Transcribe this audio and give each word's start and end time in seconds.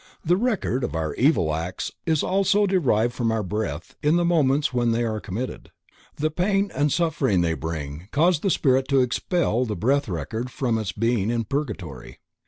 The 0.25 0.35
record 0.35 0.83
of 0.83 0.95
our 0.95 1.13
evil 1.13 1.53
acts 1.53 1.91
is 2.07 2.23
also 2.23 2.65
derived 2.65 3.13
from 3.13 3.31
our 3.31 3.43
breath 3.43 3.95
in 4.01 4.15
the 4.15 4.25
moments 4.25 4.73
when 4.73 4.93
they 4.93 5.03
were 5.03 5.19
committed. 5.19 5.69
The 6.15 6.31
pain 6.31 6.71
and 6.73 6.91
suffering 6.91 7.41
they 7.41 7.53
bring 7.53 8.07
cause 8.11 8.39
the 8.39 8.49
spirit 8.49 8.87
to 8.87 9.01
expel 9.01 9.63
the 9.63 9.75
breath 9.75 10.09
record 10.09 10.49
from 10.49 10.79
its 10.79 10.91
being 10.91 11.29
in 11.29 11.43
Purgatory. 11.43 12.17